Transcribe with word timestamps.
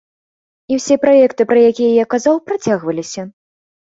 І 0.71 0.77
ўсе 0.79 0.95
праекты, 1.03 1.41
пра 1.51 1.59
якія 1.73 1.91
я 1.97 2.05
казаў, 2.13 2.35
працягваліся. 2.47 3.21